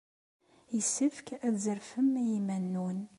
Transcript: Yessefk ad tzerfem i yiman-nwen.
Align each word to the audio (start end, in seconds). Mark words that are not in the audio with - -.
Yessefk 0.75 1.27
ad 1.47 1.55
tzerfem 1.57 2.13
i 2.21 2.23
yiman-nwen. 2.29 2.99